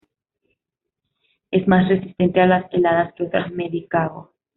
[1.51, 4.33] Es más resistente a las heladas que otras medicago.